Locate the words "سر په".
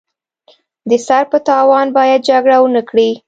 1.07-1.37